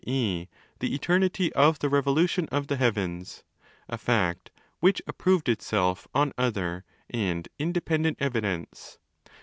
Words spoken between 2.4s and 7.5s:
of the heavens (a fact which approved itself on other and